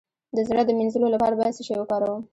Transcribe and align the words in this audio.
د 0.35 0.37
زړه 0.47 0.61
د 0.65 0.71
مینځلو 0.77 1.07
لپاره 1.15 1.35
باید 1.39 1.55
څه 1.57 1.63
شی 1.67 1.75
وکاروم؟ 1.79 2.21